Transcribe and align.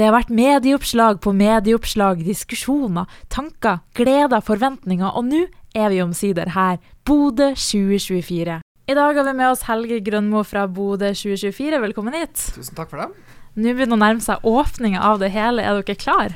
Det 0.00 0.06
har 0.08 0.14
vært 0.14 0.30
medieoppslag 0.32 1.18
på 1.20 1.34
medieoppslag, 1.36 2.22
diskusjoner, 2.24 3.04
tanker, 3.28 3.82
gleder, 3.92 4.40
forventninger, 4.40 5.10
og 5.12 5.26
nå 5.28 5.42
er 5.76 5.92
vi 5.92 5.98
omsider 6.00 6.54
her. 6.54 6.78
Bodø 7.04 7.50
2024. 7.52 8.54
I 8.64 8.96
dag 8.96 9.20
har 9.20 9.28
vi 9.28 9.34
med 9.36 9.50
oss 9.50 9.66
Helge 9.68 9.98
Grønmo 10.06 10.40
fra 10.48 10.64
Bodø 10.64 11.12
2024. 11.12 11.82
Velkommen 11.84 12.16
hit. 12.16 12.46
Tusen 12.56 12.80
takk 12.80 12.88
for 12.94 13.04
det. 13.04 13.36
Nå 13.60 13.76
begynner 13.76 14.00
å 14.00 14.02
nærme 14.06 14.24
seg 14.24 14.48
åpninga 14.48 15.04
av 15.04 15.20
det 15.20 15.34
hele. 15.36 15.68
Er 15.68 15.82
dere 15.82 16.00
klar? 16.00 16.32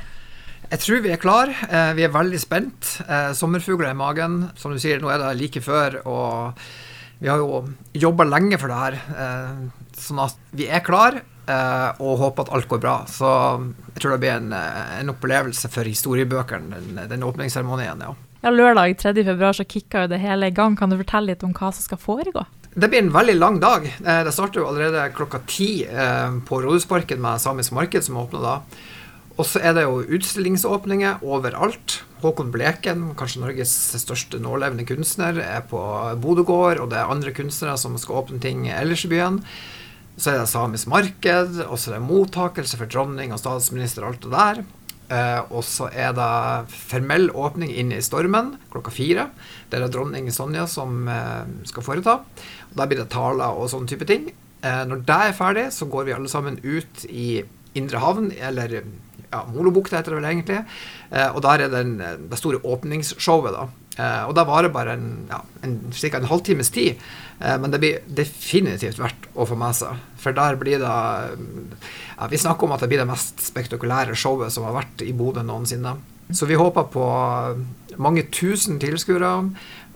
Jeg 0.69 0.85
tror 0.85 1.01
vi 1.01 1.17
er 1.17 1.25
klar. 1.25 1.57
Eh, 1.65 1.91
vi 1.97 2.05
er 2.05 2.13
veldig 2.13 2.45
spent. 2.45 2.99
Eh, 3.09 3.31
sommerfugler 3.33 3.95
i 3.95 3.97
magen. 3.97 4.43
Som 4.61 4.77
du 4.77 4.83
sier, 4.83 5.01
nå 5.01 5.09
er 5.09 5.25
det 5.25 5.37
like 5.41 5.65
før. 5.65 6.03
Og 6.05 6.67
vi 7.17 7.33
har 7.33 7.41
jo 7.41 7.65
jobba 7.97 8.29
lenge 8.29 8.61
for 8.61 8.69
det 8.69 8.83
her. 8.85 9.05
Eh, 9.25 9.87
sånn 10.05 10.27
at 10.29 10.37
vi 10.53 10.69
er 10.69 10.85
klar. 10.85 11.25
Uh, 11.45 11.93
og 12.01 12.17
håper 12.23 12.47
at 12.47 12.53
alt 12.57 12.67
går 12.71 12.79
bra. 12.81 12.95
Så 13.05 13.29
jeg 13.93 14.01
tror 14.01 14.15
det 14.15 14.21
blir 14.23 14.33
en, 14.33 14.53
eh, 14.57 14.95
en 14.99 15.11
opplevelse 15.13 15.69
for 15.69 15.85
historiebøkene, 15.85 16.79
den, 16.81 17.01
den 17.11 17.25
åpningsseremonien. 17.27 18.01
Ja. 18.01 18.15
ja, 18.41 18.53
lørdag 18.53 18.97
3.2 19.03 19.51
så 19.59 19.65
kicka 19.69 20.05
jo 20.05 20.13
det 20.15 20.19
hele 20.23 20.49
i 20.49 20.55
gang. 20.55 20.77
Kan 20.79 20.89
du 20.89 20.97
fortelle 20.97 21.35
litt 21.35 21.45
om 21.45 21.53
hva 21.53 21.69
som 21.69 21.85
skal 21.85 22.01
foregå? 22.01 22.47
Det 22.73 22.89
blir 22.89 23.05
en 23.05 23.13
veldig 23.13 23.37
lang 23.37 23.61
dag. 23.61 23.85
Uh, 24.01 24.23
det 24.25 24.33
starter 24.33 24.63
jo 24.63 24.71
allerede 24.71 25.05
klokka 25.15 25.43
ti 25.45 25.69
på 26.49 26.63
Rådhusparken 26.65 27.21
med 27.21 27.45
Samisk 27.45 27.77
marked, 27.77 28.07
som 28.09 28.17
åpner 28.25 28.41
da. 28.43 28.57
Og 29.35 29.45
så 29.45 29.61
er 29.61 29.77
det 29.77 29.85
jo 29.85 30.01
utstillingsåpninger 30.17 31.23
overalt. 31.27 31.99
Håkon 32.23 32.49
Bleken, 32.53 33.11
kanskje 33.19 33.43
Norges 33.43 33.77
største 34.01 34.39
nålevende 34.41 34.87
kunstner, 34.87 35.37
er 35.43 35.65
på 35.69 35.79
Bodø 36.23 36.45
gård, 36.47 36.81
og 36.81 36.89
det 36.89 37.01
er 37.01 37.11
andre 37.11 37.35
kunstnere 37.35 37.77
som 37.77 37.99
skal 38.01 38.23
åpne 38.23 38.41
ting 38.41 38.65
ellers 38.71 39.05
i 39.05 39.11
byen. 39.11 39.43
Så 40.15 40.31
er 40.31 40.39
det 40.39 40.47
samisk 40.47 40.87
marked, 40.87 41.59
og 41.65 41.75
så 41.75 41.91
er 41.91 41.97
det 41.97 42.07
mottakelse 42.07 42.79
for 42.79 42.91
dronning 42.91 43.33
og 43.35 43.41
statsminister 43.41 44.05
og 44.05 44.13
alt 44.13 44.23
det 44.23 44.33
der. 44.35 44.61
Eh, 45.05 45.41
og 45.53 45.61
så 45.67 45.89
er 45.93 46.15
det 46.17 46.71
formell 46.73 47.27
åpning 47.37 47.69
inn 47.77 47.91
i 47.93 48.01
stormen 48.01 48.55
klokka 48.73 48.93
fire. 48.95 49.27
Det 49.69 49.77
er 49.77 49.85
det 49.85 49.91
dronning 49.93 50.31
Sonja 50.33 50.65
som 50.71 51.05
eh, 51.11 51.43
skal 51.69 51.85
foreta. 51.85 52.17
Og 52.71 52.79
Der 52.79 52.89
blir 52.89 53.03
det 53.03 53.11
taler 53.13 53.59
og 53.59 53.69
sånne 53.73 53.91
type 53.91 54.07
ting. 54.09 54.31
Eh, 54.65 54.83
når 54.89 55.03
det 55.05 55.19
er 55.27 55.37
ferdig, 55.37 55.67
så 55.75 55.89
går 55.91 56.07
vi 56.07 56.15
alle 56.15 56.31
sammen 56.31 56.57
ut 56.63 57.05
i 57.09 57.43
Indre 57.75 57.99
havn, 57.99 58.29
eller 58.39 58.71
ja, 58.79 59.41
Molobukta 59.51 59.99
heter 59.99 60.15
det 60.15 60.21
vel 60.21 60.29
egentlig. 60.29 60.61
Eh, 61.11 61.27
og 61.27 61.41
der 61.43 61.65
er 61.65 61.73
den, 61.73 61.97
det 62.31 62.39
store 62.39 62.63
åpningsshowet, 62.63 63.51
da. 63.51 63.67
Eh, 63.95 64.23
og 64.27 64.33
det 64.35 64.47
varer 64.47 64.73
bare 64.73 64.97
en, 64.97 65.11
ja, 65.29 65.39
en, 65.63 65.77
cirka 65.95 66.19
en 66.19 66.27
halvtimes 66.29 66.71
tid. 66.75 66.99
Eh, 67.39 67.55
men 67.61 67.71
det 67.71 67.81
blir 67.83 68.03
definitivt 68.17 68.99
verdt 68.99 69.29
å 69.33 69.47
få 69.47 69.57
med 69.59 69.77
seg. 69.77 70.01
For 70.21 70.35
der 70.35 70.59
blir 70.59 70.81
det 70.81 70.89
ja, 70.89 72.27
Vi 72.31 72.41
snakker 72.41 72.67
om 72.67 72.75
at 72.75 72.83
det 72.83 72.89
blir 72.91 73.03
det 73.03 73.09
mest 73.09 73.43
spektakulære 73.45 74.17
showet 74.17 74.53
som 74.55 74.67
har 74.67 74.75
vært 74.79 75.05
i 75.05 75.13
Bodø 75.15 75.45
noensinne. 75.45 75.97
Så 76.33 76.47
vi 76.49 76.57
håper 76.57 76.87
på 76.89 77.07
mange 78.01 78.25
tusen 78.33 78.79
tilskuere. 78.81 79.33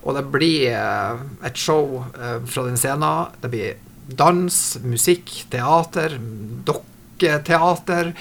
Og 0.07 0.15
det 0.15 0.25
blir 0.31 0.71
eh, 0.71 1.23
et 1.47 1.59
show 1.59 2.03
eh, 2.15 2.39
fra 2.47 2.65
den 2.67 2.79
scenen. 2.79 3.35
Det 3.41 3.51
blir 3.51 3.79
dans, 4.09 4.59
musikk, 4.85 5.33
teater, 5.51 6.15
dokketeater. 7.19 8.13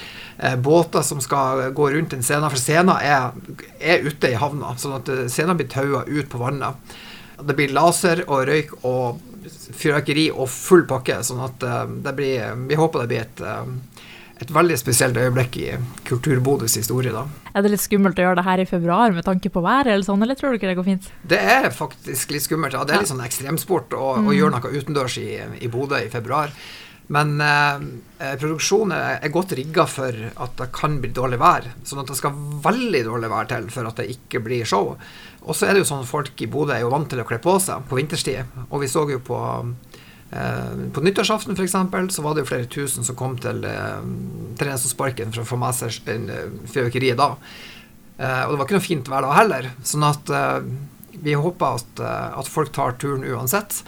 Båter 0.58 1.02
som 1.02 1.20
skal 1.20 1.70
gå 1.74 1.90
rundt 1.90 2.12
en 2.12 2.22
scene. 2.22 2.50
For 2.50 2.58
scenen 2.58 2.96
er, 3.02 3.32
er 3.80 4.04
ute 4.06 4.30
i 4.30 4.38
havna, 4.38 4.76
sånn 4.78 4.98
at 5.00 5.10
scenen 5.30 5.58
blir 5.58 5.68
taua 5.68 6.04
ut 6.06 6.28
på 6.30 6.38
vannet. 6.38 6.98
Det 7.38 7.54
blir 7.54 7.74
laser 7.74 8.24
og 8.26 8.46
røyk 8.48 8.76
og 8.82 9.18
fyrverkeri 9.48 10.28
og 10.30 10.48
full 10.50 10.84
pakke. 10.86 11.22
sånn 11.22 11.42
at 11.42 11.62
uh, 11.62 11.84
det 11.86 12.14
blir, 12.14 12.54
vi 12.68 12.78
håper 12.78 13.04
det 13.04 13.08
blir 13.10 13.22
et, 13.22 13.42
et 14.42 14.50
veldig 14.54 14.78
spesielt 14.78 15.16
øyeblikk 15.16 15.56
i 15.62 15.68
Kulturbodøs 16.08 16.76
historie. 16.78 17.12
da. 17.14 17.26
Er 17.54 17.62
det 17.62 17.72
litt 17.72 17.82
skummelt 17.82 18.18
å 18.18 18.26
gjøre 18.26 18.40
det 18.40 18.46
her 18.46 18.62
i 18.62 18.66
februar 18.68 19.14
med 19.14 19.26
tanke 19.26 19.50
på 19.50 19.62
været, 19.64 19.92
eller 19.94 20.06
sånn, 20.06 20.22
eller 20.22 20.38
tror 20.38 20.52
du 20.52 20.58
ikke 20.58 20.70
det 20.70 20.76
går 20.78 20.90
fint? 20.90 21.08
Det 21.22 21.38
er 21.38 21.70
faktisk 21.74 22.34
litt 22.34 22.46
skummelt. 22.46 22.74
ja. 22.74 22.84
Det 22.84 22.94
er 22.94 23.06
litt 23.06 23.14
sånn 23.14 23.24
ekstremsport 23.24 23.94
å, 23.94 24.10
mm. 24.18 24.28
å 24.28 24.36
gjøre 24.36 24.58
noe 24.58 24.74
utendørs 24.82 25.18
i, 25.22 25.30
i 25.62 25.70
Bodø 25.72 26.02
i 26.02 26.12
februar. 26.12 26.54
Men 27.14 27.38
eh, 27.40 28.34
produksjonen 28.40 28.92
er 28.98 29.32
godt 29.32 29.54
rigga 29.56 29.86
for 29.88 30.12
at 30.12 30.58
det 30.60 30.68
kan 30.76 30.98
bli 31.00 31.10
dårlig 31.16 31.38
vær. 31.40 31.70
Sånn 31.88 32.02
at 32.02 32.10
det 32.10 32.18
skal 32.18 32.36
veldig 32.64 33.04
dårlig 33.06 33.30
vær 33.32 33.48
til 33.48 33.70
for 33.72 33.88
at 33.88 34.02
det 34.02 34.10
ikke 34.12 34.42
blir 34.44 34.68
show. 34.68 34.92
Og 35.48 35.56
så 35.56 35.68
er 35.68 35.74
det 35.74 35.84
jo 35.84 35.88
sånn 35.88 36.08
folk 36.08 36.36
i 36.44 36.50
Bodø 36.50 36.74
er 36.76 36.84
jo 36.84 36.92
vant 36.92 37.08
til 37.08 37.22
å 37.22 37.26
kle 37.28 37.40
på 37.40 37.56
seg 37.64 37.86
på 37.88 37.96
vinterstid. 37.96 38.60
Og 38.68 38.84
vi 38.84 38.90
så 38.92 39.06
jo 39.08 39.22
på 39.24 39.40
eh, 39.64 40.84
på 40.92 41.04
nyttårsaften 41.06 41.56
f.eks. 41.56 41.78
så 42.14 42.26
var 42.26 42.36
det 42.36 42.44
jo 42.44 42.50
flere 42.52 42.68
tusen 42.68 43.06
som 43.06 43.16
kom 43.16 43.38
til 43.40 43.64
eh, 43.64 44.04
Trenesåsparken 44.60 45.32
for 45.32 45.46
å 45.46 45.50
få 45.54 45.60
med 45.64 45.80
seg 45.80 46.12
eh, 46.12 46.46
fyrverkeriet 46.68 47.20
da. 47.20 47.32
Eh, 48.18 48.44
og 48.44 48.52
det 48.52 48.58
var 48.58 48.66
ikke 48.66 48.78
noe 48.78 48.88
fint 48.88 49.08
vær 49.08 49.24
da 49.24 49.34
heller. 49.38 49.72
Sånn 49.86 50.06
at 50.06 50.32
eh, 50.34 50.60
vi 51.22 51.34
håper 51.38 51.80
at, 51.80 52.02
eh, 52.02 52.38
at, 52.42 52.50
folk 52.50 52.72
tar 52.74 52.96
turen 53.00 53.26
uansett. 53.26 53.82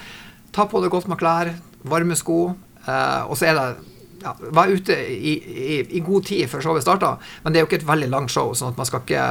Ta 0.54 0.66
på 0.70 0.82
deg 0.82 0.92
godt 0.94 1.10
med 1.10 1.18
klær, 1.20 1.52
varme 1.82 2.16
sko. 2.18 2.54
Og 2.86 3.36
så 3.36 3.50
er 3.50 3.58
det 3.58 3.66
ja, 4.22 4.34
var 4.52 4.68
ute 4.68 4.96
i, 5.12 5.32
i, 5.32 5.96
i, 5.96 6.00
god 6.04 6.26
tid 6.28 6.48
før 6.50 6.64
showet 6.64 6.84
starta, 6.84 7.14
men 7.42 7.52
det 7.52 7.60
er 7.60 7.64
jo 7.64 7.70
ikke 7.70 7.80
et 7.80 7.88
veldig 7.88 8.10
langt 8.12 8.32
show, 8.32 8.52
sånn 8.56 8.74
at 8.74 8.80
man 8.80 8.88
skal 8.88 9.04
ikke, 9.04 9.26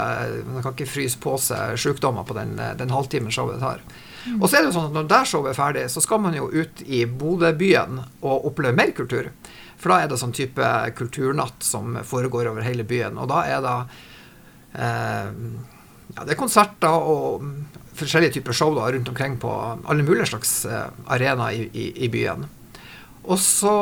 man 0.50 0.66
kan 0.66 0.76
ikke 0.76 0.90
fryse 0.90 1.20
på 1.22 1.36
seg 1.42 1.78
sykdommer 1.82 2.26
på 2.28 2.38
den, 2.38 2.56
den 2.80 2.94
halvtimen 2.94 3.34
showet 3.34 3.62
tar. 3.62 3.84
Mm. 4.26 4.42
Og 4.42 4.50
så 4.50 4.58
er 4.58 4.64
det 4.64 4.72
jo 4.72 4.76
sånn 4.80 4.90
at 4.90 4.98
når 4.98 5.09
det 5.14 5.22
showet 5.32 5.54
er 5.54 5.59
ferdig, 5.59 5.86
så 5.94 6.04
skal 6.04 6.22
man 6.24 6.38
jo 6.38 6.50
ut 6.52 6.84
i 6.86 7.06
Bodø-byen 7.06 8.02
og 8.20 8.50
oppleve 8.50 8.78
mer 8.78 8.94
kultur. 8.98 9.32
For 9.80 9.94
da 9.94 10.02
er 10.04 10.12
det 10.12 10.20
sånn 10.20 10.36
type 10.36 10.70
kulturnatt 11.00 11.64
som 11.64 11.96
foregår 12.04 12.50
over 12.52 12.66
hele 12.66 12.84
byen. 12.88 13.20
Og 13.22 13.30
da 13.32 13.46
er 13.48 13.64
det 13.64 13.76
eh, 14.76 15.30
ja, 16.18 16.26
det 16.26 16.34
er 16.34 16.40
konserter 16.40 16.92
og 16.92 17.46
forskjellige 18.00 18.40
typer 18.40 18.56
show 18.56 18.76
da, 18.76 18.90
rundt 18.92 19.12
omkring 19.12 19.38
på 19.40 19.54
alle 19.88 20.04
mulige 20.04 20.28
slags 20.34 20.66
eh, 20.68 20.90
arenaer 21.08 21.70
i, 21.72 21.92
i 22.04 22.12
byen. 22.12 22.44
Og 23.28 23.38
så 23.41 23.74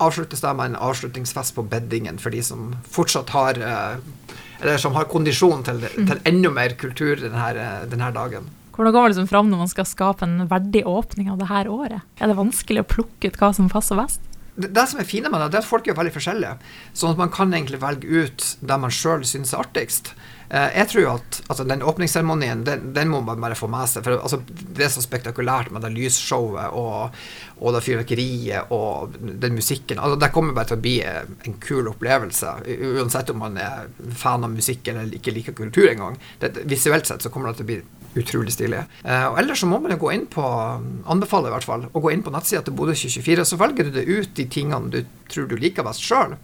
avsluttes 0.00 0.42
det 0.44 0.52
med 0.56 0.72
en 0.72 0.80
avslutningsfest 0.88 1.56
på 1.56 1.66
beddingen 1.68 2.20
for 2.22 2.32
de 2.34 2.42
som 2.44 2.70
fortsatt 2.88 3.32
har 3.34 3.58
eh, 3.58 3.98
Eller 4.60 4.78
som 4.78 4.92
har 4.92 5.08
kondisjon 5.08 5.64
til, 5.64 5.80
mm. 5.80 6.06
til 6.06 6.18
enda 6.28 6.50
mer 6.52 6.74
kultur 6.76 7.16
denne, 7.16 7.64
denne 7.88 8.10
dagen. 8.12 8.50
Hvordan 8.76 8.92
går 8.92 9.02
man 9.02 9.12
liksom 9.12 9.28
fram 9.28 9.48
når 9.50 9.62
man 9.62 9.70
skal 9.72 9.86
skape 9.88 10.26
en 10.26 10.48
verdig 10.48 10.82
åpning 10.88 11.30
av 11.32 11.40
det 11.40 11.48
her 11.48 11.68
året? 11.72 12.04
Er 12.20 12.28
det 12.28 12.36
vanskelig 12.36 12.84
å 12.84 12.88
plukke 12.88 13.28
ut 13.28 13.38
hva 13.40 13.50
som 13.56 13.72
passer 13.72 13.96
best? 13.96 14.29
Det, 14.56 14.86
som 14.90 15.00
er 15.00 15.08
fine 15.08 15.30
med 15.30 15.40
det, 15.40 15.52
det 15.52 15.60
er 15.60 15.64
at 15.64 15.70
folk 15.70 15.88
er 15.88 15.96
veldig 15.98 16.16
forskjellige. 16.16 16.56
Sånn 16.92 17.14
at 17.14 17.20
man 17.20 17.32
kan 17.32 17.54
egentlig 17.54 17.80
velge 17.82 18.26
ut 18.26 18.46
det 18.60 18.78
man 18.82 18.92
sjøl 18.94 19.24
syns 19.28 19.54
er 19.54 19.62
artigst. 19.62 20.14
Eh, 20.50 20.72
jeg 20.74 20.88
tror 20.90 21.08
at 21.12 21.38
altså, 21.46 21.64
den 21.68 21.84
åpningsseremonien, 21.86 22.64
den, 22.66 22.88
den, 22.94 23.10
må 23.12 23.20
man 23.22 23.38
bare 23.42 23.58
få 23.58 23.68
med 23.70 23.86
seg. 23.90 24.02
For 24.06 24.18
altså, 24.18 24.40
det 24.48 24.86
er 24.86 24.90
så 24.90 25.04
spektakulært 25.04 25.70
med 25.70 25.84
det 25.86 25.92
lysshowet 25.94 26.74
og, 26.74 27.14
og 27.60 27.76
det 27.76 27.84
fyrverkeriet 27.86 28.74
og 28.74 29.14
den 29.20 29.54
musikken. 29.60 30.02
Altså, 30.02 30.18
det 30.18 30.32
kommer 30.34 30.56
bare 30.56 30.72
til 30.72 30.80
å 30.80 30.82
bli 30.82 30.96
en 31.06 31.56
kul 31.62 31.92
opplevelse, 31.92 32.56
uansett 32.90 33.30
om 33.30 33.40
man 33.44 33.60
er 33.62 33.86
fan 34.18 34.46
av 34.46 34.50
musikk 34.50 34.90
eller 34.90 35.14
ikke 35.20 35.36
liker 35.36 35.56
kultur 35.56 35.86
engang. 35.92 36.18
Visuelt 36.64 37.06
sett 37.06 37.22
så 37.22 37.30
kommer 37.30 37.52
det 37.52 37.60
til 37.60 37.68
å 37.68 37.70
bli 37.70 37.80
utrolig 38.18 38.54
stilig. 38.54 38.82
Eh, 39.04 39.26
og 39.28 39.38
ellers 39.40 39.62
så 39.62 39.68
må 39.70 39.78
man 39.82 39.94
jo 39.94 40.00
gå 40.02 40.10
inn 40.14 40.26
på 40.30 40.42
anbefaler 40.42 41.50
i 41.50 41.54
hvert 41.54 41.68
fall, 41.68 41.86
å 41.92 42.02
gå 42.02 42.12
inn 42.12 42.24
på 42.26 42.32
nettsida 42.34 42.64
til 42.66 42.74
Bodø 42.76 42.94
2024. 42.96 43.46
Så 43.46 43.58
velger 43.60 43.86
du 43.86 43.94
det 43.94 44.06
ut 44.08 44.34
de 44.36 44.46
tingene 44.50 44.90
du 44.90 45.00
tror 45.30 45.46
du 45.46 45.56
liker 45.60 45.86
best 45.86 46.02
sjøl. 46.02 46.36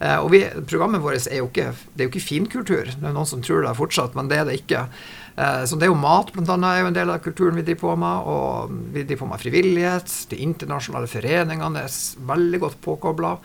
Eh, 0.00 0.18
og 0.20 0.30
vi, 0.34 0.44
programmet 0.68 1.02
vårt 1.04 1.28
er 1.30 1.40
jo 1.40 1.50
ikke, 1.50 1.70
det 1.94 2.04
er 2.04 2.08
jo 2.08 2.12
ikke 2.12 2.26
finkultur. 2.28 2.90
Det 2.92 3.00
er 3.00 3.14
noen 3.16 3.28
som 3.28 3.44
tror 3.44 3.64
det 3.64 3.76
fortsatt, 3.78 4.16
men 4.18 4.28
det 4.30 4.40
er 4.40 4.48
det 4.48 4.58
ikke. 4.60 4.86
Eh, 5.34 5.62
så 5.66 5.78
det 5.78 5.88
er 5.88 5.92
jo 5.92 6.00
mat, 6.00 6.32
blant 6.34 6.52
annet, 6.54 6.70
er 6.70 6.84
jo 6.84 6.90
en 6.92 6.98
del 6.98 7.14
av 7.14 7.22
kulturen 7.24 7.56
vi 7.58 7.66
driver 7.66 7.82
på 7.86 7.94
med. 8.04 8.28
Og 8.34 8.74
vi 8.94 9.06
driver 9.06 9.24
på 9.24 9.30
med 9.32 9.44
frivillighet. 9.44 10.18
De 10.32 10.42
internasjonale 10.44 11.10
foreningene 11.10 11.86
er 11.86 12.02
veldig 12.34 12.62
godt 12.66 12.82
påkobla. 12.84 13.38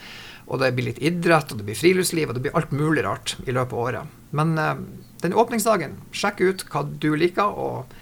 Og 0.49 0.61
det 0.61 0.73
blir 0.75 0.89
litt 0.89 1.01
idrett, 1.05 1.51
og 1.51 1.61
det 1.61 1.67
blir 1.67 1.77
friluftsliv, 1.77 2.29
og 2.29 2.37
det 2.37 2.47
blir 2.47 2.57
alt 2.57 2.73
mulig 2.73 3.05
rart 3.05 3.35
i 3.45 3.53
løpet 3.53 3.75
av 3.75 3.81
året. 3.85 4.15
Men 4.35 4.57
eh, 4.57 4.77
den 5.23 5.35
åpningsdagen, 5.37 5.97
sjekk 6.15 6.41
ut 6.41 6.63
hva 6.73 6.83
du 6.89 7.11
liker, 7.19 7.53
og, 7.53 7.93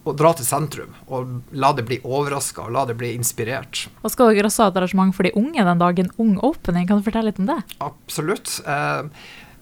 og 0.00 0.14
dra 0.16 0.32
til 0.36 0.48
sentrum. 0.48 0.96
Og 1.12 1.52
la 1.52 1.74
det 1.76 1.84
bli 1.90 2.00
overraska, 2.00 2.64
og 2.68 2.76
la 2.76 2.86
det 2.88 2.96
bli 3.00 3.12
inspirert. 3.18 3.84
Og 4.00 4.14
skal 4.14 4.32
dere 4.32 4.48
også 4.48 4.66
ha 4.66 4.72
et 4.72 4.80
arrangement 4.80 5.14
for 5.16 5.28
de 5.28 5.34
unge 5.36 5.68
den 5.68 5.84
dagen? 5.84 6.10
Ung 6.22 6.38
opening, 6.46 6.88
kan 6.88 7.00
du 7.00 7.06
fortelle 7.06 7.32
litt 7.32 7.42
om 7.42 7.50
det? 7.52 7.60
Absolutt. 7.84 8.56
Eh, 8.64 9.04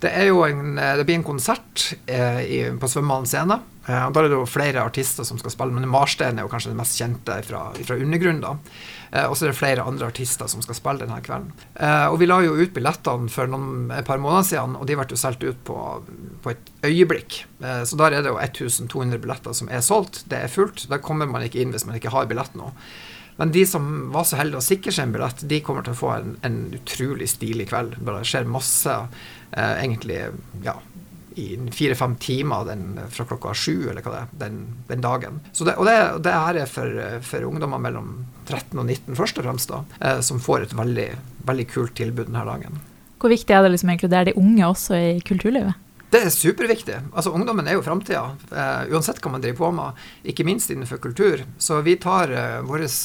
det, 0.01 0.11
en, 0.11 0.79
eh, 0.79 0.95
det, 0.97 1.05
blir 1.09 1.19
en 1.19 1.27
konsert 1.27 1.89
eh, 2.07 2.41
i, 2.45 2.61
på 2.81 2.91
Svømmehallen 2.91 3.27
scene. 3.27 3.59
Eh, 3.89 4.07
da 4.13 4.21
er 4.21 4.29
det 4.29 4.37
jo 4.37 4.45
flere 4.49 4.85
artister 4.85 5.27
som 5.27 5.41
skal 5.41 5.55
spille, 5.55 5.75
men 5.75 5.89
Marstein 5.91 6.39
er 6.39 6.47
jo 6.47 6.53
kanskje 6.53 6.75
den 6.75 6.81
mest 6.81 6.99
kjente 7.01 7.41
fra, 7.47 7.65
fra 7.75 7.97
undergrunnen. 7.97 8.63
Eh, 9.11 9.25
og 9.25 9.37
så 9.37 9.47
er 9.47 9.53
det 9.53 9.59
flere 9.59 9.87
andre 9.89 10.11
artister 10.13 10.51
som 10.51 10.63
skal 10.65 10.77
spille 10.77 11.05
denne 11.05 11.19
kvelden. 11.25 11.51
Eh, 11.75 12.07
og 12.13 12.19
vi 12.21 12.29
la 12.29 12.41
jo 12.45 12.57
ut 12.59 12.75
billettene 12.77 13.33
for 13.33 13.51
noen, 13.51 13.89
et 13.97 14.09
par 14.09 14.21
måneder 14.21 14.47
siden, 14.51 14.77
og 14.77 14.89
de 14.89 14.99
ble 14.99 15.09
jo 15.09 15.21
solgt 15.21 15.47
ut 15.47 15.61
på, 15.67 15.79
på, 16.45 16.55
et 16.55 16.73
øyeblikk. 16.87 17.43
Eh, 17.65 17.83
så 17.89 18.01
der 18.01 18.19
er 18.19 18.27
det 18.27 18.35
jo 18.35 18.41
1200 18.43 19.23
billetter 19.25 19.57
som 19.57 19.73
er 19.73 19.85
solgt. 19.85 20.27
Det 20.29 20.43
er 20.45 20.53
fullt. 20.53 20.87
Der 20.93 21.03
kommer 21.05 21.31
man 21.31 21.47
ikke 21.47 21.63
inn 21.63 21.73
hvis 21.75 21.89
man 21.89 21.97
ikke 21.99 22.13
har 22.13 22.29
billett 22.29 22.59
nå. 22.59 22.75
Men 23.39 23.53
de 23.55 23.63
som 23.71 24.11
var 24.11 24.25
så 24.27 24.39
heldige 24.41 24.59
å 24.59 24.67
sikre 24.67 24.93
seg 24.95 25.07
en 25.07 25.13
billett, 25.15 25.45
de 25.47 25.61
kommer 25.63 25.85
til 25.87 25.95
å 25.95 25.99
få 26.01 26.09
en, 26.17 26.33
en 26.43 26.57
utrolig 26.75 27.29
stilig 27.31 27.69
kveld. 27.71 27.95
Det 28.03 28.15
skjer 28.27 28.49
masse 28.51 28.95
eh, 28.99 29.75
egentlig 29.85 30.25
ja, 30.65 30.75
i 31.39 31.55
fire-fem 31.71 32.17
timer 32.19 32.67
den, 32.67 32.99
fra 33.15 33.29
klokka 33.31 33.55
sju 33.55 33.93
eller 33.93 34.03
hva 34.03 34.11
det 34.17 34.21
er, 34.25 34.35
den, 34.43 34.59
den 34.91 35.05
dagen. 35.05 35.39
Det, 35.55 35.77
og 35.77 35.87
det, 35.87 35.97
det 36.27 36.35
her 36.35 36.59
er 36.65 36.71
for, 36.73 36.99
for, 37.31 37.47
ungdommer 37.47 37.79
mellom 37.83 38.13
13 38.49 38.75
og 38.75 38.89
19 38.89 39.19
først 39.21 39.39
og 39.39 39.47
fremst, 39.47 39.71
da, 39.71 39.85
eh, 40.03 40.23
som 40.27 40.43
får 40.43 40.67
et 40.67 40.75
veldig, 40.79 41.09
veldig 41.47 41.69
kult 41.71 41.95
tilbud 42.01 42.27
denne 42.33 42.43
dagen. 42.49 42.83
Hvor 43.23 43.31
viktig 43.31 43.55
er 43.55 43.63
det 43.63 43.77
liksom 43.77 43.93
å 43.93 43.95
inkludere 43.95 44.33
de 44.33 44.39
unge 44.43 44.67
også 44.67 44.99
i 44.99 45.13
kulturlivet? 45.27 45.79
Det 46.09 46.23
er 46.25 46.31
superviktig. 46.33 47.03
Altså 47.13 47.35
Ungdommen 47.37 47.67
er 47.69 47.77
jo 47.77 47.85
framtida, 47.85 48.23
uh, 48.49 48.89
uansett 48.89 49.21
hva 49.21 49.35
man 49.35 49.43
driver 49.45 49.61
på 49.61 49.73
med. 49.77 49.99
Ikke 50.33 50.47
minst 50.49 50.73
innenfor 50.73 51.03
kultur. 51.05 51.43
Så 51.61 51.83
vi 51.85 51.99
tar 52.01 52.33
uh, 52.33 52.61
våres 52.65 52.97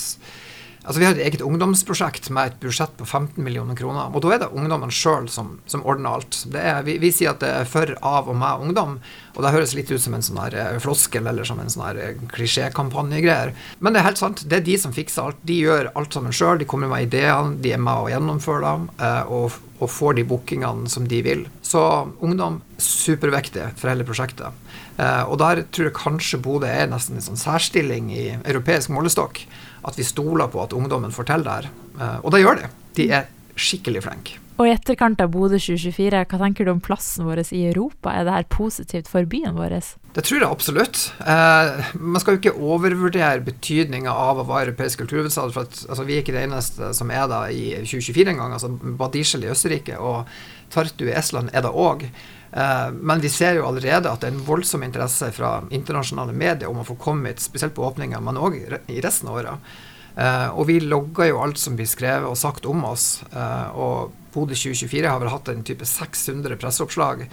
Altså 0.84 1.00
Vi 1.00 1.06
har 1.08 1.16
et 1.16 1.24
eget 1.24 1.44
ungdomsprosjekt 1.46 2.28
med 2.36 2.50
et 2.50 2.56
budsjett 2.60 2.92
på 3.00 3.06
15 3.06 3.40
millioner 3.44 3.78
kroner. 3.80 4.12
Og 4.12 4.24
da 4.24 4.34
er 4.36 4.42
det 4.42 4.50
ungdommen 4.52 4.92
sjøl 4.92 5.30
som, 5.32 5.56
som, 5.66 5.84
ordner 5.88 6.18
alt. 6.18 6.42
Er, 6.52 6.82
vi, 6.84 6.98
vi, 7.00 7.12
sier 7.16 7.32
at 7.32 7.40
det 7.44 7.52
er 7.62 7.70
for, 7.70 7.94
av 8.04 8.28
og 8.28 8.36
med 8.40 8.68
ungdom. 8.68 8.98
Og 9.34 9.46
det 9.46 9.54
høres 9.56 9.76
litt 9.78 9.92
ut 9.94 10.04
som 10.04 10.18
en 10.18 10.26
sånn 10.26 10.42
her 10.44 10.58
eh, 10.60 10.80
floskel 10.84 11.30
eller 11.32 11.48
som 11.48 11.62
en 11.64 11.72
sånn 11.72 11.86
her 11.88 12.02
eh, 12.04 12.24
klisjékampanjegreier. 12.36 13.56
Men 13.80 13.96
det 13.96 14.04
er 14.04 14.10
helt 14.10 14.20
sant. 14.20 14.44
Det 14.44 14.60
er 14.60 14.68
de 14.68 14.78
som 14.82 14.96
fikser 14.96 15.24
alt. 15.24 15.40
De 15.48 15.62
gjør 15.64 15.94
alt 15.96 16.20
sammen 16.20 16.36
sjøl. 16.36 16.60
De 16.60 16.68
kommer 16.68 16.92
med 16.92 17.08
ideene, 17.08 17.56
de 17.64 17.76
er 17.78 17.82
med 17.82 18.04
og 18.04 18.12
gjennomfører 18.12 18.68
dem. 18.68 18.90
Eh, 19.00 19.34
og, 19.40 19.60
og 19.80 19.92
får 19.92 20.20
de 20.20 20.28
bookingene 20.28 20.92
som 20.92 21.08
de 21.08 21.24
vil. 21.24 21.48
Så 21.64 21.80
ungdom 22.20 22.60
superviktig 22.84 23.72
for 23.80 23.94
hele 23.94 24.04
prosjektet. 24.04 24.52
og 25.00 25.38
der 25.40 25.62
tror 25.72 25.88
jeg 25.88 25.96
kanskje 25.96 26.40
Bodø 26.44 26.68
er 26.68 26.90
nesten 26.92 27.16
en 27.18 27.24
sånn 27.24 27.40
særstilling 27.40 28.12
i 28.14 28.26
europeisk 28.36 28.92
målestokk 28.94 29.40
at 29.84 30.00
vi 30.00 30.08
stoler 30.08 30.48
på 30.52 30.64
at 30.64 30.74
ungdommen 30.74 31.12
forteller. 31.12 31.44
det 31.44 31.54
her. 31.54 31.70
Eh, 32.00 32.20
og 32.24 32.32
det 32.32 32.44
gjør 32.44 32.62
de. 32.62 32.72
De 32.98 33.10
er 33.12 33.30
skikkelig 33.56 34.04
flinke. 34.06 34.40
Og 34.62 34.68
i 34.70 34.72
etterkant 34.76 35.22
av 35.24 35.32
Bodø 35.34 35.58
2024, 35.58 36.20
hva 36.30 36.40
tenker 36.40 36.68
du 36.68 36.72
om 36.76 36.82
plassen 36.84 37.26
vår 37.26 37.42
i 37.56 37.64
Europa? 37.72 38.12
Er 38.14 38.28
det 38.28 38.36
her 38.36 38.46
positivt 38.54 39.10
for 39.10 39.26
byen 39.26 39.58
vår? 39.58 39.74
Det 40.14 40.24
tror 40.28 40.44
jeg 40.44 40.50
absolutt. 40.50 41.00
Eh, 41.26 41.90
man 41.98 42.22
skal 42.22 42.36
jo 42.36 42.42
ikke 42.42 42.54
overvurdere 42.62 43.42
betydninga 43.48 44.14
av 44.14 44.44
å 44.44 44.46
være 44.46 44.70
europeisk 44.70 45.02
kulturhovedstad. 45.02 45.56
For 45.56 45.66
at, 45.66 45.82
altså, 45.90 46.06
vi 46.06 46.20
er 46.20 46.22
ikke 46.22 46.36
det 46.38 46.46
eneste 46.46 46.92
som 46.94 47.10
er 47.10 47.26
da 47.32 47.48
i 47.50 47.72
2024 47.82 48.36
engang. 48.36 48.54
Altså, 48.54 48.70
Badisjel 48.70 49.48
i 49.48 49.52
Østerrike 49.56 49.98
og 49.98 50.30
Tartu 50.74 51.08
i 51.10 51.18
Estland 51.18 51.50
er 51.54 51.66
det 51.66 51.74
òg. 51.74 52.06
Eh, 52.54 52.92
men 52.92 53.20
vi 53.20 53.30
ser 53.30 53.58
jo 53.58 53.66
allerede 53.66 54.12
at 54.12 54.22
det 54.22 54.30
er 54.30 54.36
en 54.36 54.46
voldsom 54.46 54.84
interesse 54.86 55.32
fra 55.34 55.56
internasjonale 55.74 56.36
medier 56.38 56.70
om 56.70 56.84
å 56.84 56.86
få 56.88 57.00
komme 57.02 57.32
hit, 57.32 57.42
spesielt 57.42 57.74
på 57.74 57.86
åpninga, 57.88 58.22
men 58.22 58.38
òg 58.38 58.60
i 58.62 59.02
resten 59.02 59.32
av 59.32 59.42
året. 59.42 59.74
Uh, 60.14 60.52
og 60.54 60.68
vi 60.70 60.76
logger 60.78 61.32
jo 61.32 61.40
alt 61.42 61.58
som 61.58 61.74
blir 61.74 61.88
skrevet 61.90 62.30
og 62.30 62.38
sagt 62.38 62.68
om 62.70 62.84
oss. 62.86 63.24
Uh, 63.34 63.70
og 63.74 64.12
Bodø 64.30 64.54
2024 64.54 65.10
har 65.10 65.18
vel 65.24 65.32
hatt 65.34 65.50
en 65.50 65.64
type 65.66 65.88
600 65.90 66.60
presseoppslag, 66.62 67.26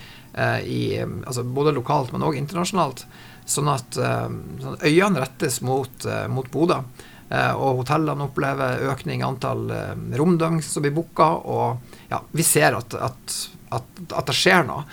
i, 0.63 1.01
altså 1.01 1.43
både 1.43 1.73
lokalt, 1.75 2.13
men 2.15 2.23
òg 2.23 2.37
internasjonalt. 2.39 3.03
Sånn 3.49 3.71
at 3.73 3.97
sånn 3.97 4.77
øynene 4.77 5.25
rettes 5.25 5.57
mot, 5.65 6.05
mot 6.31 6.47
Bodø. 6.53 6.77
og 7.57 7.81
hotellene 7.81 8.29
opplever 8.29 8.85
økning 8.93 9.25
i 9.25 9.27
antall 9.27 9.65
romdøgn 10.21 10.61
som 10.63 10.85
blir 10.85 10.95
booka. 10.95 11.31
Og 11.41 11.97
ja, 12.13 12.21
vi 12.37 12.47
ser 12.47 12.77
at, 12.79 12.95
at, 12.95 13.39
at, 13.75 14.05
at 14.11 14.31
det 14.31 14.37
skjer 14.37 14.67
noe. 14.69 14.85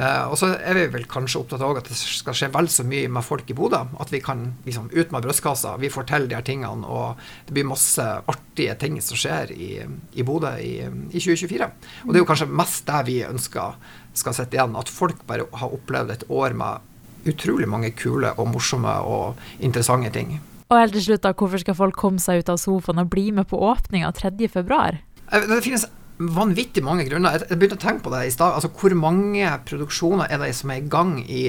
Uh, 0.00 0.30
og 0.30 0.36
så 0.38 0.52
er 0.54 0.78
vi 0.78 0.84
vel 0.94 1.04
kanskje 1.10 1.40
opptatt 1.42 1.62
av 1.66 1.80
at 1.80 1.88
det 1.90 1.96
skal 1.98 2.36
skje 2.36 2.48
vel 2.54 2.68
så 2.72 2.84
mye 2.88 3.08
med 3.12 3.26
folk 3.26 3.48
i 3.50 3.56
Bodø. 3.58 3.82
At 4.00 4.12
vi 4.14 4.22
kan 4.24 4.46
liksom 4.64 4.88
ut 4.94 5.12
med 5.12 5.26
brystkassa, 5.26 5.74
vi 5.82 5.90
får 5.92 6.06
til 6.08 6.28
de 6.30 6.38
her 6.38 6.46
tingene. 6.46 6.86
Og 6.86 7.20
det 7.48 7.56
blir 7.56 7.68
masse 7.68 8.04
artige 8.30 8.76
ting 8.80 9.00
som 9.04 9.18
skjer 9.20 9.52
i, 9.52 9.72
i 10.14 10.26
Bodø 10.26 10.54
i, 10.62 10.76
i, 11.10 11.18
2024. 11.18 11.70
Og 12.06 12.12
det 12.12 12.20
er 12.20 12.24
jo 12.24 12.30
kanskje 12.30 12.52
mest 12.62 12.86
det 12.88 13.02
vi 13.10 13.18
ønsker 13.26 13.76
skal 14.16 14.36
sitte 14.38 14.56
igjen. 14.56 14.78
At 14.78 14.92
folk 14.92 15.26
bare 15.28 15.48
har 15.60 15.74
opplevd 15.76 16.14
et 16.14 16.28
år 16.30 16.56
med 16.56 17.28
utrolig 17.28 17.68
mange 17.68 17.90
kule 17.92 18.32
og 18.38 18.48
morsomme 18.54 18.94
og 19.04 19.40
interessante 19.60 20.14
ting. 20.14 20.38
Og 20.70 20.78
helt 20.78 20.94
til 20.94 21.10
slutt, 21.10 21.24
da, 21.26 21.34
hvorfor 21.34 21.60
skal 21.60 21.76
folk 21.76 21.96
komme 21.98 22.22
seg 22.22 22.40
ut 22.40 22.52
av 22.52 22.60
sofaen 22.62 23.02
og 23.02 23.10
bli 23.10 23.32
med 23.34 23.50
på 23.50 23.58
åpninga 23.58 24.14
3.2? 24.16 25.00
Eh, 25.34 25.48
det 25.50 25.64
finnes 25.66 25.84
vanvittig 26.20 26.82
mange 26.84 27.06
grunner. 27.08 27.40
Jeg 27.48 27.56
begynte 27.56 27.78
å 27.78 27.80
tenke 27.80 28.04
på 28.04 28.12
det 28.12 28.26
i 28.28 28.34
stad. 28.34 28.56
Altså, 28.58 28.70
hvor 28.76 28.94
mange 28.98 29.48
produksjoner 29.68 30.28
er 30.28 30.42
det 30.42 30.52
som 30.58 30.72
er 30.72 30.82
i 30.82 30.88
gang 30.92 31.16
i 31.24 31.44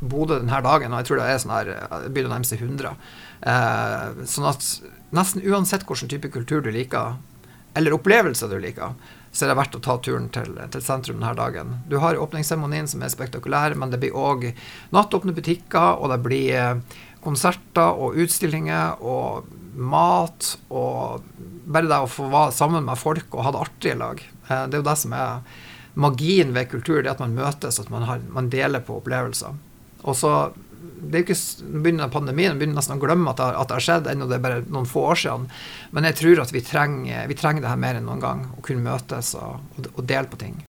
Bodø 0.00 0.38
denne 0.40 0.60
dagen? 0.64 0.92
Og 0.92 1.02
jeg 1.02 1.08
tror 1.10 1.20
det 1.20 1.28
er 1.28 1.42
sånn 1.42 1.54
her, 1.56 1.72
det 2.04 2.12
begynner 2.14 2.32
å 2.32 2.36
nærme 2.36 2.48
seg 2.48 2.64
100. 2.64 2.94
Eh, 3.52 4.24
sånn 4.32 4.48
at 4.48 4.70
nesten 5.16 5.44
uansett 5.44 5.84
hvilken 5.88 6.12
type 6.12 6.32
kultur 6.32 6.64
du 6.64 6.72
liker, 6.72 7.18
eller 7.76 7.96
opplevelser 7.96 8.48
du 8.48 8.56
liker, 8.62 8.96
så 9.36 9.44
er 9.44 9.52
det 9.52 9.58
verdt 9.58 9.76
å 9.76 9.82
ta 9.84 9.98
turen 10.00 10.30
til, 10.32 10.54
til 10.72 10.84
sentrum 10.84 11.20
denne 11.20 11.34
dagen. 11.36 11.74
Du 11.90 11.98
har 12.00 12.16
åpningsseremonien 12.16 12.88
som 12.88 13.04
er 13.04 13.12
spektakulær, 13.12 13.76
men 13.76 13.92
det 13.92 14.00
blir 14.00 14.16
òg 14.16 14.48
nattåpne 14.96 15.36
butikker, 15.36 16.00
og 16.00 16.08
det 16.14 16.22
blir 16.24 16.56
eh, 16.56 17.02
konserter 17.26 18.00
og 18.00 18.16
utstillinger 18.22 19.02
og 19.04 19.44
mat 19.76 20.52
og 20.72 21.24
bare 21.66 21.90
det 21.90 22.02
å 22.02 22.10
få 22.10 22.28
være 22.32 22.54
sammen 22.56 22.86
med 22.86 23.00
folk 23.00 23.34
og 23.34 23.46
ha 23.46 23.54
det 23.54 23.64
artig 23.66 23.92
i 23.92 23.98
lag. 24.00 24.22
Eh, 24.48 24.66
det 24.66 24.78
er 24.78 24.82
jo 24.82 24.88
det 24.88 24.98
som 25.00 25.16
er 25.16 25.56
magien 25.96 26.52
ved 26.56 26.70
kultur, 26.72 27.00
det 27.02 27.14
at 27.14 27.22
man 27.22 27.36
møtes, 27.36 27.80
at 27.80 27.90
man, 27.92 28.04
har, 28.08 28.22
man 28.32 28.50
deler 28.52 28.84
på 28.84 28.98
opplevelser. 29.00 29.56
Og 30.06 30.16
så 30.16 30.32
det 30.96 31.18
er 31.18 31.22
jo 31.22 31.26
ikke 31.26 31.80
begynner 31.82 32.12
pandemien, 32.12 32.54
man 32.54 32.60
begynner 32.60 32.78
nesten 32.78 32.96
å 32.96 33.02
glemme 33.02 33.32
at 33.32 33.40
det, 33.40 33.48
at 33.58 33.68
det 33.68 33.76
har 33.76 33.84
skjedd, 33.84 34.08
ennå 34.10 34.28
det 34.30 34.38
er 34.38 34.44
bare 34.44 34.62
noen 34.64 34.88
få 34.88 35.04
år 35.12 35.20
siden. 35.22 35.46
Men 35.96 36.08
jeg 36.08 36.18
tror 36.20 36.42
at 36.42 36.54
vi 36.54 36.62
trenger, 36.64 37.26
vi 37.30 37.36
trenger 37.38 37.64
det 37.64 37.72
her 37.72 37.82
mer 37.82 37.98
enn 37.98 38.08
noen 38.08 38.22
gang. 38.22 38.44
Å 38.56 38.64
kunne 38.64 38.84
møtes 38.86 39.34
og, 39.38 39.60
og 39.92 40.02
dele 40.08 40.30
på 40.30 40.40
ting. 40.40 40.56